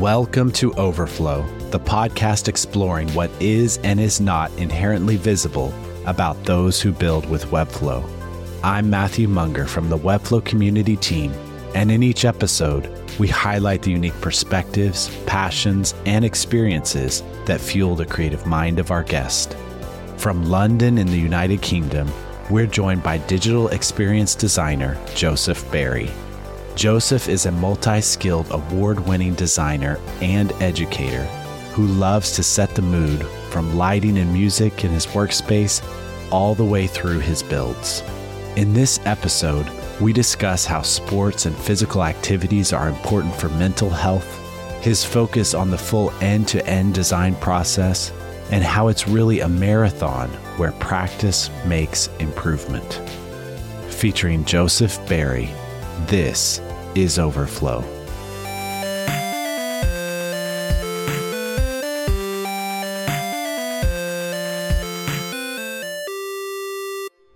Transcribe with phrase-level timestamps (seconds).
[0.00, 5.72] Welcome to Overflow, the podcast exploring what is and is not inherently visible
[6.04, 8.06] about those who build with Webflow.
[8.62, 11.32] I'm Matthew Munger from the Webflow community team,
[11.74, 18.04] and in each episode, we highlight the unique perspectives, passions, and experiences that fuel the
[18.04, 19.56] creative mind of our guest.
[20.18, 22.12] From London in the United Kingdom,
[22.50, 26.10] we're joined by digital experience designer Joseph Berry.
[26.76, 31.24] Joseph is a multi skilled, award winning designer and educator
[31.72, 35.82] who loves to set the mood from lighting and music in his workspace
[36.30, 38.02] all the way through his builds.
[38.56, 39.66] In this episode,
[40.02, 44.38] we discuss how sports and physical activities are important for mental health,
[44.82, 48.12] his focus on the full end to end design process,
[48.50, 53.00] and how it's really a marathon where practice makes improvement.
[53.88, 55.50] Featuring Joseph Berry,
[56.06, 56.60] this
[56.94, 57.84] is Overflow.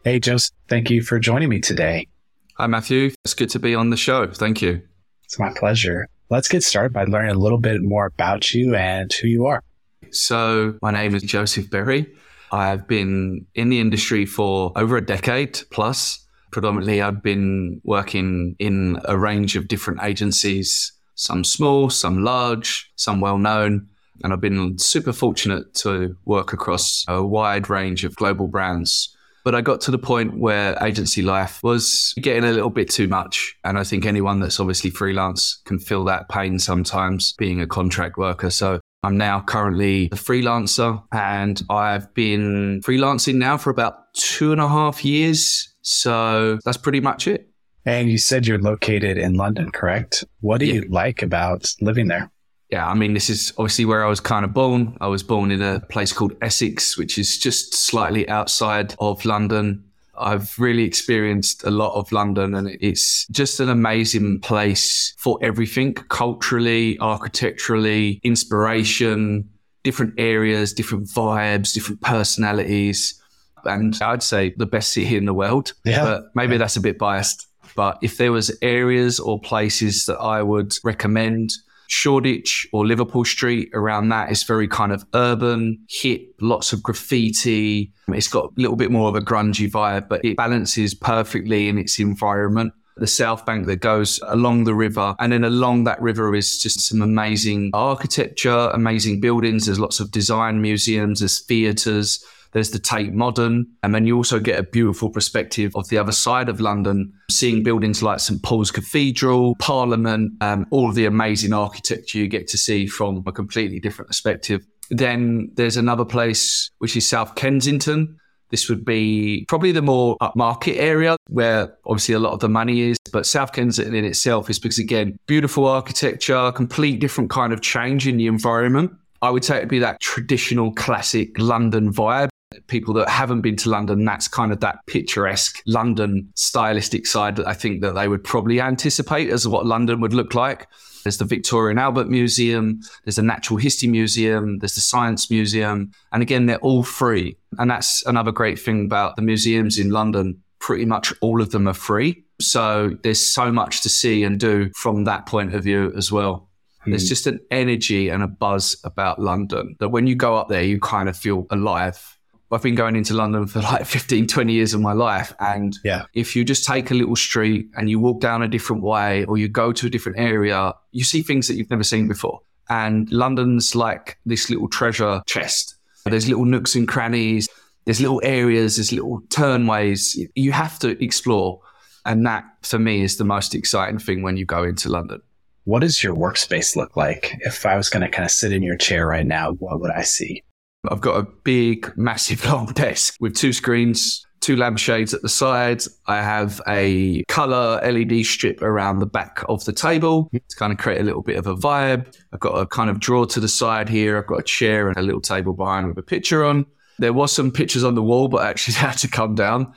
[0.03, 2.09] Hey, Joseph, thank you for joining me today.
[2.57, 3.13] Hi, Matthew.
[3.25, 4.27] It's good to be on the show.
[4.27, 4.83] Thank you.
[5.25, 6.09] It's my pleasure.
[6.31, 9.63] Let's get started by learning a little bit more about you and who you are.
[10.11, 12.07] So, my name is Joseph Berry.
[12.51, 16.27] I've been in the industry for over a decade plus.
[16.51, 23.21] Predominantly, I've been working in a range of different agencies, some small, some large, some
[23.21, 23.89] well known.
[24.23, 29.17] And I've been super fortunate to work across a wide range of global brands.
[29.45, 33.09] But I got to the point where agency life was getting a little bit too
[33.09, 33.57] much.
[33.65, 38.19] And I think anyone that's obviously freelance can feel that pain sometimes being a contract
[38.19, 38.51] worker.
[38.51, 44.61] So I'm now currently a freelancer and I've been freelancing now for about two and
[44.61, 47.49] a half years so that's pretty much it.
[47.87, 50.25] And you said you're located in London, correct?
[50.41, 50.75] What do yeah.
[50.75, 52.31] you like about living there?
[52.71, 54.97] Yeah, I mean, this is obviously where I was kind of born.
[55.01, 59.85] I was born in a place called Essex, which is just slightly outside of London.
[60.17, 65.95] I've really experienced a lot of London and it's just an amazing place for everything
[65.95, 69.49] culturally, architecturally, inspiration,
[69.83, 73.20] different areas, different vibes, different personalities
[73.65, 75.73] and I'd say the best city in the world.
[75.85, 76.05] Yeah.
[76.05, 77.47] But maybe that's a bit biased.
[77.77, 81.53] But if there was areas or places that I would recommend,
[81.89, 87.93] Shoreditch or Liverpool Street around that is very kind of urban, hip, lots of graffiti.
[88.09, 91.79] It's got a little bit more of a grungy vibe, but it balances perfectly in
[91.79, 95.17] its environment the south bank that goes along the river.
[95.19, 99.67] And then along that river is just some amazing architecture, amazing buildings.
[99.67, 102.25] There's lots of design museums, there's theatres.
[102.53, 103.67] There's the Tate Modern.
[103.83, 107.63] And then you also get a beautiful perspective of the other side of London, seeing
[107.63, 108.43] buildings like St.
[108.43, 113.33] Paul's Cathedral, Parliament, um, all of the amazing architecture you get to see from a
[113.33, 114.67] completely different perspective.
[114.91, 118.17] Then there's another place, which is South Kensington.
[118.51, 122.81] This would be probably the more upmarket area where obviously a lot of the money
[122.81, 122.99] is.
[123.13, 128.09] But South Kensington in itself is because, again, beautiful architecture, complete different kind of change
[128.09, 128.91] in the environment.
[129.23, 132.31] I would say it'd be that traditional classic London vibe
[132.67, 137.47] people that haven't been to London, that's kind of that picturesque London stylistic side that
[137.47, 140.67] I think that they would probably anticipate as what London would look like.
[141.05, 145.93] There's the Victoria and Albert Museum, there's the Natural History Museum, there's the Science Museum.
[146.13, 147.37] And again, they're all free.
[147.59, 150.43] And that's another great thing about the museums in London.
[150.59, 152.23] Pretty much all of them are free.
[152.39, 156.49] So there's so much to see and do from that point of view as well.
[156.85, 157.09] There's hmm.
[157.09, 160.81] just an energy and a buzz about London that when you go up there, you
[160.81, 162.19] kind of feel alive
[162.53, 165.33] I've been going into London for like 15, 20 years of my life.
[165.39, 166.05] And yeah.
[166.15, 169.39] if you just take a little street and you walk down a different way or
[169.39, 172.41] you go to a different area, you see things that you've never seen before.
[172.69, 175.77] And London's like this little treasure chest.
[176.05, 177.49] There's little nooks and crannies,
[177.85, 181.61] there's little areas, there's little turnways you have to explore.
[182.05, 185.21] And that for me is the most exciting thing when you go into London.
[185.65, 187.37] What does your workspace look like?
[187.41, 189.91] If I was going to kind of sit in your chair right now, what would
[189.91, 190.43] I see?
[190.89, 195.83] I've got a big, massive long desk with two screens, two lampshades at the side.
[196.07, 200.79] I have a color LED strip around the back of the table to kind of
[200.79, 202.15] create a little bit of a vibe.
[202.33, 204.17] I've got a kind of drawer to the side here.
[204.17, 206.67] I've got a chair and a little table behind with a picture on.
[206.99, 209.73] There was some pictures on the wall, but actually had to come down.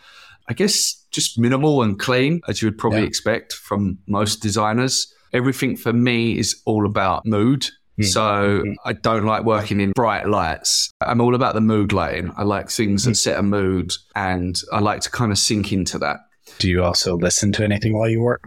[0.50, 3.07] I guess just minimal and clean, as you would probably yeah.
[3.07, 5.13] expect from most designers.
[5.31, 7.67] Everything for me is all about mood
[7.98, 8.04] Hmm.
[8.04, 8.74] So hmm.
[8.86, 10.92] I don't like working in bright lights.
[11.01, 12.31] I'm all about the mood lighting.
[12.36, 13.16] I like things that hmm.
[13.16, 16.18] set a mood and I like to kind of sink into that.
[16.60, 18.44] Do you also listen to anything while you work?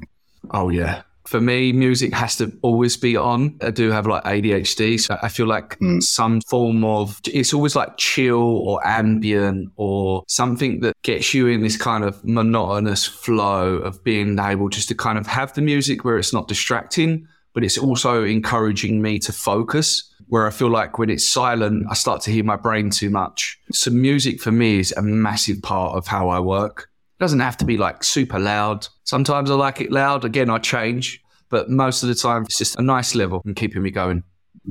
[0.50, 1.02] Oh, yeah.
[1.26, 3.58] For me, music has to always be on.
[3.60, 6.00] I do have like ADHD, so I feel like mm.
[6.00, 11.62] some form of it's always like chill or ambient or something that gets you in
[11.62, 16.04] this kind of monotonous flow of being able just to kind of have the music
[16.04, 20.12] where it's not distracting, but it's also encouraging me to focus.
[20.28, 23.58] Where I feel like when it's silent, I start to hear my brain too much.
[23.72, 26.90] So, music for me is a massive part of how I work.
[27.18, 28.86] It doesn't have to be like super loud.
[29.04, 30.22] Sometimes I like it loud.
[30.26, 33.82] Again, I change, but most of the time it's just a nice level and keeping
[33.82, 34.22] me going.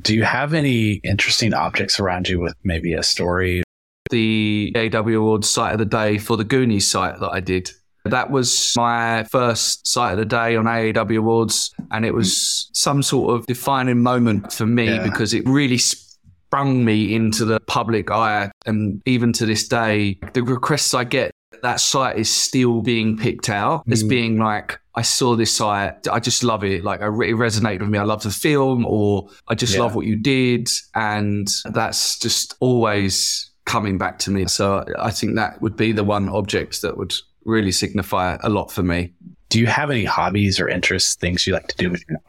[0.01, 3.63] Do you have any interesting objects around you with maybe a story?
[4.11, 7.71] The Awwwards site of the day for the Goonies site that I did.
[8.05, 13.35] That was my first site of the day on Awwwards, and it was some sort
[13.35, 15.03] of defining moment for me yeah.
[15.03, 18.51] because it really sprung me into the public eye.
[18.65, 21.31] And even to this day, the requests I get
[21.63, 24.09] that site is still being picked out as mm.
[24.09, 26.07] being like I saw this site.
[26.07, 26.83] I just love it.
[26.83, 27.97] Like, it resonated with me.
[27.97, 29.81] I love the film, or I just yeah.
[29.81, 30.69] love what you did.
[30.93, 34.45] And that's just always coming back to me.
[34.45, 37.13] So I think that would be the one object that would
[37.45, 39.13] really signify a lot for me.
[39.49, 42.19] Do you have any hobbies or interests, things you like to do with your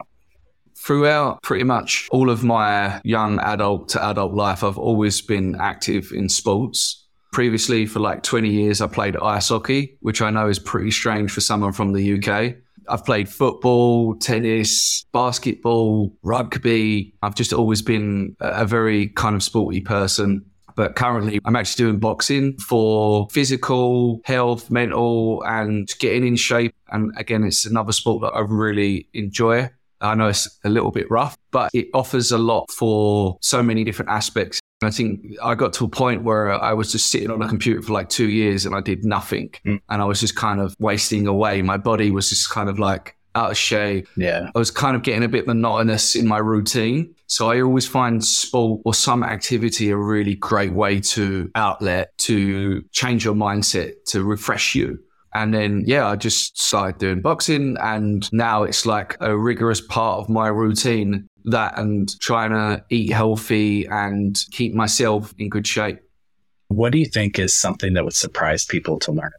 [0.77, 6.11] Throughout pretty much all of my young adult to adult life, I've always been active
[6.13, 7.05] in sports.
[7.33, 11.31] Previously, for like 20 years, I played ice hockey, which I know is pretty strange
[11.31, 12.55] for someone from the UK.
[12.87, 17.13] I've played football, tennis, basketball, rugby.
[17.21, 20.45] I've just always been a very kind of sporty person.
[20.77, 26.75] But currently, I'm actually doing boxing for physical health, mental, and getting in shape.
[26.89, 29.71] And again, it's another sport that I really enjoy.
[30.01, 33.83] I know it's a little bit rough, but it offers a lot for so many
[33.83, 34.59] different aspects.
[34.83, 37.81] I think I got to a point where I was just sitting on a computer
[37.81, 39.49] for like two years and I did nothing.
[39.65, 39.81] Mm.
[39.89, 41.63] And I was just kind of wasting away.
[41.63, 44.07] My body was just kind of like out of shape.
[44.17, 44.49] Yeah.
[44.53, 47.13] I was kind of getting a bit monotonous in my routine.
[47.27, 52.81] So I always find sport or some activity a really great way to outlet, to
[52.91, 54.99] change your mindset, to refresh you.
[55.33, 57.77] And then, yeah, I just started doing boxing.
[57.79, 63.11] And now it's like a rigorous part of my routine that and trying to eat
[63.11, 65.99] healthy and keep myself in good shape.
[66.69, 69.31] What do you think is something that would surprise people to learn?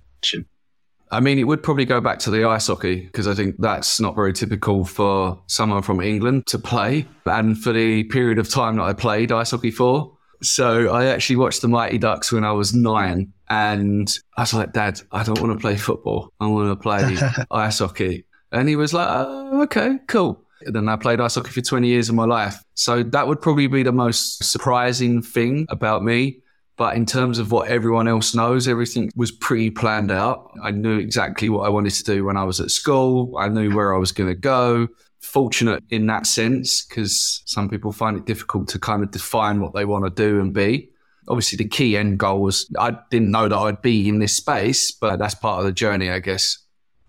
[1.11, 4.01] I mean, it would probably go back to the ice hockey because I think that's
[4.01, 7.07] not very typical for someone from England to play.
[7.27, 10.17] And for the period of time that I played ice hockey for.
[10.43, 13.33] So I actually watched the Mighty Ducks when I was nine.
[13.49, 16.33] And I was like, Dad, I don't want to play football.
[16.41, 17.17] I want to play
[17.51, 18.25] ice hockey.
[18.53, 20.43] And he was like, oh, okay, cool.
[20.63, 22.63] And then I played ice hockey for 20 years of my life.
[22.75, 26.41] So that would probably be the most surprising thing about me.
[26.79, 30.53] But in terms of what everyone else knows, everything was pre planned out.
[30.63, 33.37] I knew exactly what I wanted to do when I was at school.
[33.37, 34.87] I knew where I was going to go.
[35.21, 39.75] Fortunate in that sense, because some people find it difficult to kind of define what
[39.75, 40.89] they want to do and be.
[41.27, 44.93] Obviously, the key end goal was I didn't know that I'd be in this space,
[44.93, 46.59] but that's part of the journey, I guess.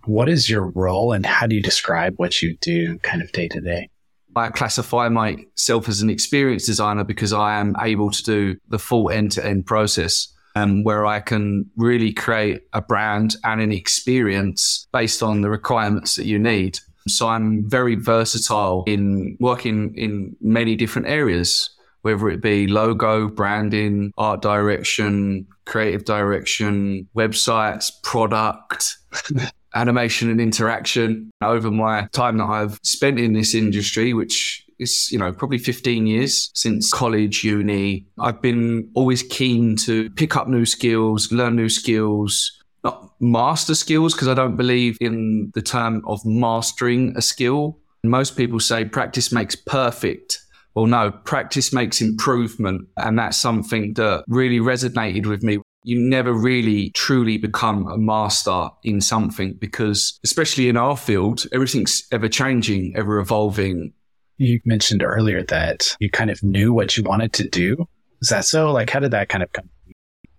[0.06, 3.48] What is your role and how do you describe what you do kind of day
[3.50, 3.90] to day?
[4.40, 9.10] I classify myself as an experienced designer because I am able to do the full
[9.10, 10.34] end to end process.
[10.56, 16.16] Um, where I can really create a brand and an experience based on the requirements
[16.16, 16.80] that you need.
[17.08, 21.70] So I'm very versatile in working in many different areas,
[22.02, 28.98] whether it be logo, branding, art direction, creative direction, websites, product.
[29.76, 35.20] Animation and interaction over my time that I've spent in this industry, which is, you
[35.20, 38.06] know, probably 15 years since college, uni.
[38.18, 44.14] I've been always keen to pick up new skills, learn new skills, not master skills,
[44.14, 47.78] because I don't believe in the term of mastering a skill.
[48.04, 50.40] Most people say practice makes perfect.
[50.76, 52.88] Well, no, practice makes improvement.
[52.96, 58.70] And that's something that really resonated with me you never really truly become a master
[58.84, 63.94] in something because, especially in our field, everything's ever changing, ever evolving.
[64.38, 67.88] You mentioned earlier that you kind of knew what you wanted to do.
[68.22, 68.72] Is that so?
[68.72, 69.70] Like, how did that kind of come?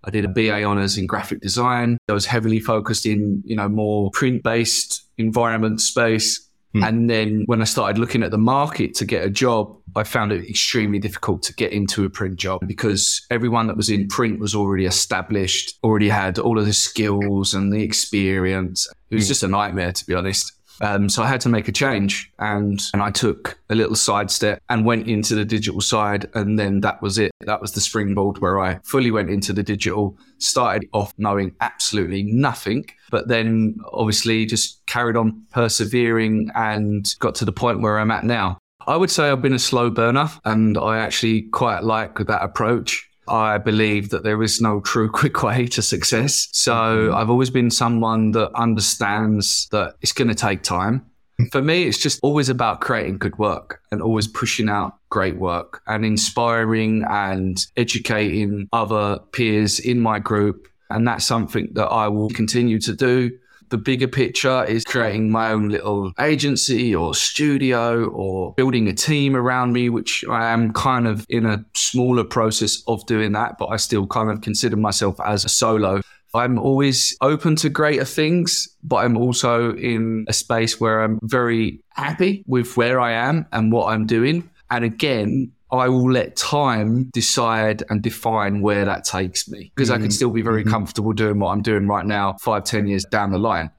[0.03, 1.97] I did a BA honors in graphic design.
[2.09, 6.47] I was heavily focused in, you know, more print based environment space.
[6.73, 6.83] Hmm.
[6.83, 10.31] And then when I started looking at the market to get a job, I found
[10.31, 14.39] it extremely difficult to get into a print job because everyone that was in print
[14.39, 18.87] was already established, already had all of the skills and the experience.
[19.09, 19.29] It was hmm.
[19.29, 20.53] just a nightmare, to be honest.
[20.81, 24.61] Um, so I had to make a change and, and I took a little sidestep
[24.69, 26.27] and went into the digital side.
[26.33, 27.31] And then that was it.
[27.41, 32.23] That was the springboard where I fully went into the digital, started off knowing absolutely
[32.23, 38.11] nothing, but then obviously just carried on persevering and got to the point where I'm
[38.11, 38.57] at now.
[38.87, 43.07] I would say I've been a slow burner and I actually quite like that approach.
[43.27, 46.49] I believe that there is no true quick way to success.
[46.51, 47.15] So mm-hmm.
[47.15, 51.05] I've always been someone that understands that it's going to take time.
[51.51, 55.81] For me, it's just always about creating good work and always pushing out great work
[55.87, 60.67] and inspiring and educating other peers in my group.
[60.91, 63.31] And that's something that I will continue to do
[63.71, 69.35] the bigger picture is creating my own little agency or studio or building a team
[69.35, 73.67] around me, which I am kind of in a smaller process of doing that, but
[73.67, 76.01] I still kind of consider myself as a solo.
[76.33, 81.81] I'm always open to greater things, but I'm also in a space where I'm very
[81.89, 84.49] happy with where I am and what I'm doing.
[84.69, 89.93] And again, I will let time decide and define where that takes me because mm-hmm.
[89.93, 90.11] I can mm-hmm.
[90.11, 90.71] still be very mm-hmm.
[90.71, 93.71] comfortable doing what I'm doing right now, five, ten years down the line.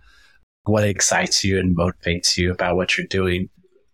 [0.65, 3.49] What excites you and motivates you about what you're doing?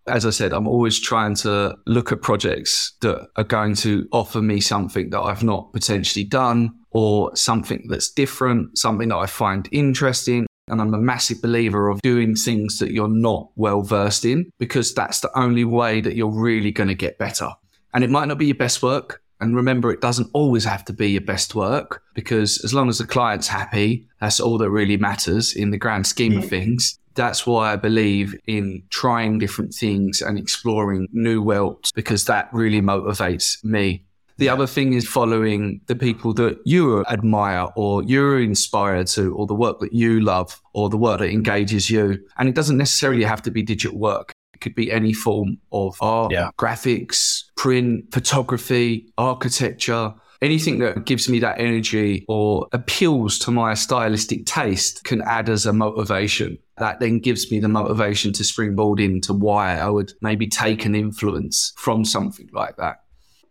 [0.06, 4.40] As I said, I'm always trying to look at projects that are going to offer
[4.40, 9.68] me something that I've not potentially done or something that's different, something that I find
[9.72, 10.46] interesting.
[10.68, 14.94] And I'm a massive believer of doing things that you're not well versed in because
[14.94, 17.50] that's the only way that you're really going to get better.
[17.98, 19.24] And it might not be your best work.
[19.40, 22.98] And remember, it doesn't always have to be your best work because as long as
[22.98, 26.48] the client's happy, that's all that really matters in the grand scheme of mm.
[26.48, 26.96] things.
[27.16, 32.80] That's why I believe in trying different things and exploring new worlds because that really
[32.80, 34.04] motivates me.
[34.36, 39.48] The other thing is following the people that you admire or you're inspired to, or
[39.48, 42.24] the work that you love, or the work that engages you.
[42.38, 44.30] And it doesn't necessarily have to be digital work.
[44.58, 46.50] It could be any form of art, yeah.
[46.58, 50.12] graphics, print, photography, architecture.
[50.42, 55.64] Anything that gives me that energy or appeals to my stylistic taste can add as
[55.64, 56.58] a motivation.
[56.78, 60.96] That then gives me the motivation to springboard into why I would maybe take an
[60.96, 62.96] influence from something like that.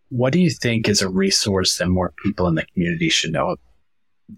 [0.09, 3.55] What do you think is a resource that more people in the community should know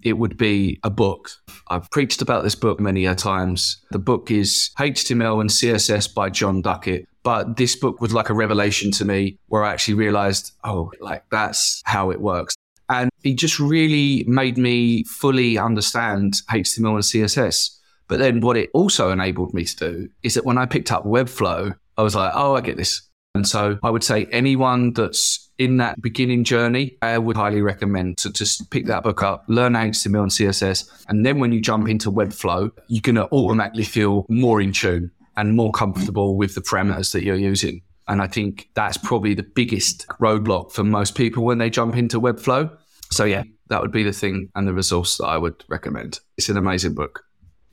[0.03, 1.29] it would be a book.
[1.69, 3.81] I've preached about this book many a times.
[3.91, 7.08] The book is HTML and CSS by Jon Duckett.
[7.24, 11.24] But this book was like a revelation to me where I actually realized, oh, like
[11.31, 12.55] that's how it works.
[12.88, 17.77] And it just really made me fully understand HTML and CSS.
[18.08, 21.05] But then what it also enabled me to do is that when I picked up
[21.05, 23.03] Webflow, I was like, oh, I get this.
[23.36, 28.17] And so I would say anyone that's in that beginning journey, I would highly recommend
[28.19, 31.05] to just pick that book up, learn HTML and CSS.
[31.09, 35.11] And then when you jump into Webflow, you're going to automatically feel more in tune
[35.35, 37.81] and more comfortable with the parameters that you're using.
[38.07, 42.19] And I think that's probably the biggest roadblock for most people when they jump into
[42.19, 42.75] Webflow.
[43.11, 46.21] So, yeah, that would be the thing and the resource that I would recommend.
[46.37, 47.23] It's an amazing book.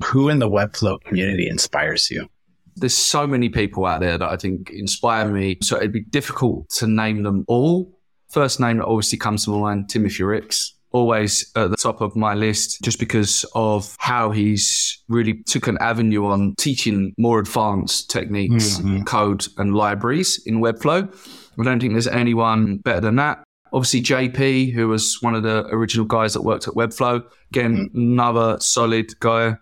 [0.04, 2.28] Who in the Webflow community inspires you?
[2.76, 5.58] There's so many people out there that I think inspire me.
[5.62, 7.98] So it'd be difficult to name them all.
[8.30, 10.74] First name that obviously comes to mind, Timothy Ricks.
[10.92, 15.76] Always at the top of my list just because of how he's really took an
[15.80, 19.02] avenue on teaching more advanced techniques, mm-hmm.
[19.02, 21.12] code and libraries in Webflow.
[21.58, 23.42] I don't think there's anyone better than that.
[23.72, 27.22] Obviously, JP, who was one of the original guys that worked at Webflow.
[27.50, 27.98] Again, mm-hmm.
[27.98, 29.56] another solid guy.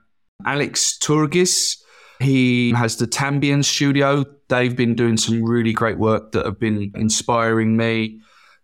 [0.46, 1.78] Alex Tourgis,
[2.24, 4.24] he has the Tambíen studio.
[4.48, 8.20] They've been doing some really great work that have been inspiring me.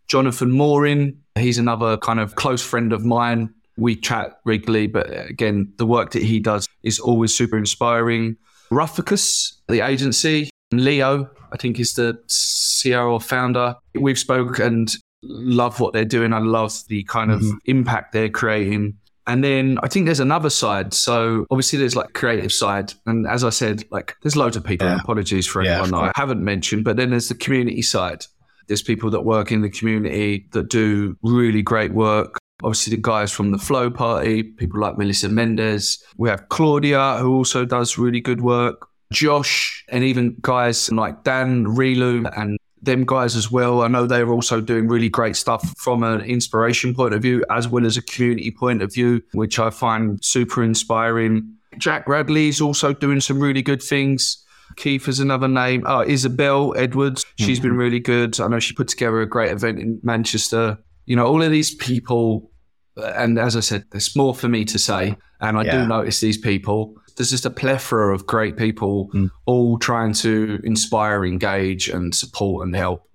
[0.09, 3.53] Jonathan Morin, he's another kind of close friend of mine.
[3.77, 8.37] We chat regularly, but again, the work that he does is always super inspiring.
[8.73, 13.77] Refokus, the agency, Leo, I think is the CEO or founder.
[13.95, 16.33] We've spoken and love what they're doing.
[16.33, 17.57] I love the kind of mm-hmm.
[17.67, 18.97] impact they're creating
[19.31, 20.93] and then I think there's another side.
[20.93, 22.93] So obviously there's like creative side.
[23.07, 24.89] And as I said, like there's loads of people.
[24.89, 24.97] Yeah.
[24.97, 28.25] Apologies for yeah, anyone I haven't mentioned, but then there's the community side.
[28.67, 32.39] There's people that work in the community that do really great work.
[32.65, 36.03] Obviously, the guys from the Flow Party, people like Melissa Mendez.
[36.17, 38.89] We have Claudia, who also does really good work.
[39.13, 43.83] Josh, and even guys like Dan Relu and them guys as well.
[43.83, 47.69] I know they're also doing really great stuff from an inspiration point of view, as
[47.69, 51.55] well as a community point of view, which I find super inspiring.
[51.79, 54.45] Jack Redley is also doing some really good things.
[54.77, 55.83] Keith is another name.
[55.87, 57.27] Oh, Isabel Edwards.
[57.39, 57.69] She's mm-hmm.
[57.69, 58.41] been really good.
[58.41, 60.79] I know she put together a great event in Manchester.
[61.07, 62.51] You know, all of these people,
[62.97, 65.17] and as I said, there's more for me to say.
[65.41, 65.83] And I yeah.
[65.83, 69.31] do notice these people there's just a plethora of great people mm.
[69.45, 73.07] all trying to inspire, engage, and support and help.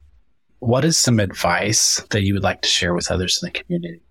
[0.59, 4.03] What is some advice that you would like to share with others in the community?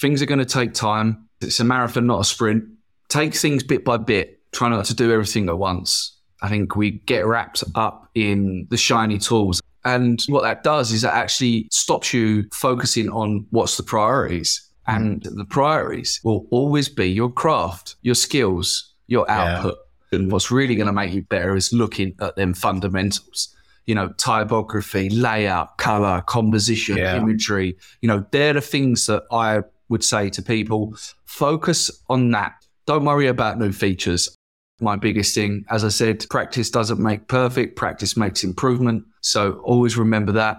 [0.00, 1.28] Things are going to take time.
[1.42, 2.64] It's a marathon, not a sprint.
[3.10, 4.40] Take things bit by bit.
[4.52, 6.18] Try not to do everything at once.
[6.40, 9.60] I think we get wrapped up in the shiny tools.
[9.84, 14.66] And what that does is it actually stops you focusing on what's the priorities.
[14.86, 19.74] And the priorities will always be your craft, your skills, your output.
[20.12, 20.18] Yeah.
[20.18, 23.54] And what's really going to make you better is looking at them fundamentals.
[23.86, 27.16] You know, typography, layout, color, composition, yeah.
[27.16, 27.76] imagery.
[28.00, 32.52] You know, they're the things that I would say to people focus on that.
[32.86, 34.36] Don't worry about new features
[34.80, 35.64] my biggest thing.
[35.70, 39.04] As I said, practice doesn't make perfect, practice makes improvement.
[39.20, 40.58] So always remember that.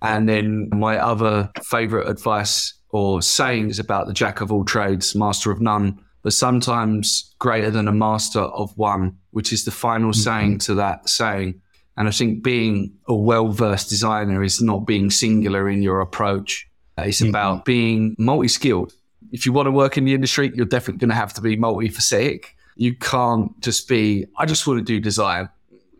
[0.00, 5.50] And then my other favorite advice or sayings about the jack of all trades, master
[5.50, 10.20] of none, but sometimes greater than a master of one, which is the final mm-hmm.
[10.20, 11.60] saying to that saying.
[11.96, 16.68] And I think being a well versed designer is not being singular in your approach.
[16.96, 17.30] It's mm-hmm.
[17.30, 18.92] about being multi skilled.
[19.30, 21.56] If you want to work in the industry, you're definitely going to have to be
[21.56, 22.44] multifaceted
[22.78, 25.48] you can't just be, I just want to do design.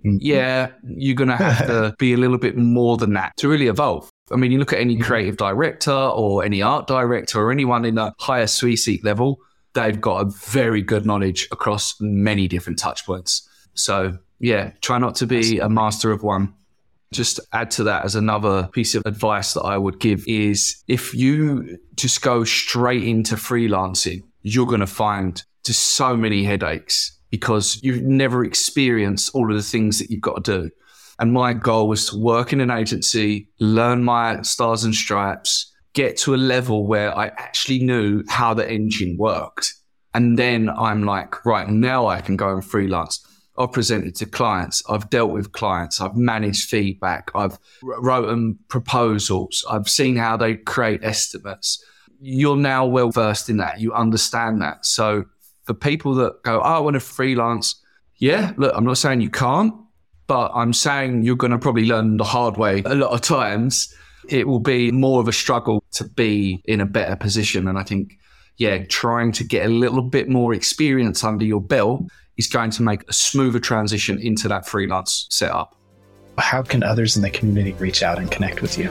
[0.06, 0.18] Mm-hmm.
[0.20, 3.66] Yeah, you're going to have to be a little bit more than that to really
[3.66, 4.08] evolve.
[4.30, 5.02] I mean, you look at any mm-hmm.
[5.02, 9.40] creative director or any art director or anyone in a higher suite level,
[9.74, 13.48] they've got a very good knowledge across many different touch points.
[13.74, 16.54] So, yeah, try not to be a master of one.
[17.12, 21.14] Just add to that as another piece of advice that I would give is if
[21.14, 27.80] you just go straight into freelancing, you're going to find just so many headaches because
[27.82, 30.70] you've never experienced all of the things that you've got to do.
[31.18, 36.16] And my goal was to work in an agency, learn my stars and stripes, get
[36.18, 39.74] to a level where I actually knew how the engine worked.
[40.14, 43.24] And then I'm like, right, now I can go and freelance.
[43.58, 44.82] I've presented to clients.
[44.88, 46.00] I've dealt with clients.
[46.00, 47.30] I've managed feedback.
[47.34, 49.64] I've written proposals.
[49.68, 51.84] I've seen how they create estimates.
[52.20, 53.80] You're now well versed in that.
[53.80, 54.86] You understand that.
[54.86, 55.24] So
[55.64, 57.80] for people that go, oh, I want to freelance.
[58.16, 59.74] Yeah, look, I'm not saying you can't,
[60.26, 63.92] but I'm saying you're going to probably learn the hard way a lot of times.
[64.28, 67.66] It will be more of a struggle to be in a better position.
[67.66, 68.18] And I think,
[68.58, 72.02] yeah, trying to get a little bit more experience under your belt
[72.36, 75.74] is going to make a smoother transition into that freelance setup.
[76.36, 78.90] How can others in the community reach out and connect with you?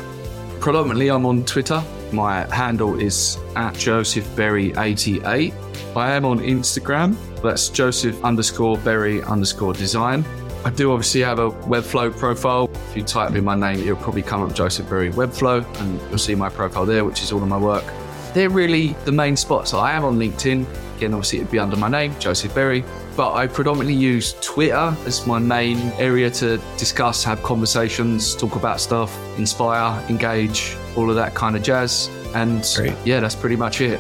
[0.59, 1.83] Predominantly, I'm on Twitter.
[2.11, 5.53] My handle is at josephberry88.
[5.95, 7.15] I am on Instagram.
[7.41, 10.25] That's Joseph underscore Berry underscore design.
[10.65, 12.69] I do obviously have a Webflow profile.
[12.89, 16.17] If you type in my name, it'll probably come up Joseph Berry Webflow, and you'll
[16.17, 17.85] see my profile there, which is all of my work.
[18.33, 19.73] They're really the main spots.
[19.73, 20.65] I am on LinkedIn.
[20.97, 22.83] Again, obviously, it'd be under my name, Joseph Berry.
[23.15, 28.81] But I predominantly use Twitter as my main area to discuss, have conversations, talk about
[28.81, 32.09] stuff, inspire, engage, all of that kind of jazz.
[32.35, 32.93] And Great.
[33.05, 33.99] yeah, that's pretty much it.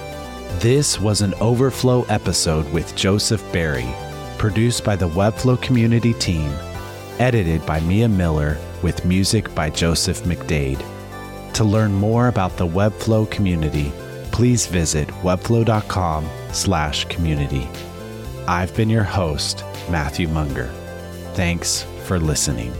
[0.59, 3.87] This was an Overflow episode with Joseph Berry,
[4.37, 6.51] produced by the Webflow community team,
[7.19, 10.83] edited by Mia Miller, with music by Joseph McDade.
[11.53, 13.91] To learn more about the Webflow community,
[14.31, 17.67] please visit webflow.com slash community.
[18.47, 20.71] I've been your host, Matthew Munger.
[21.33, 22.73] Thanks for listening.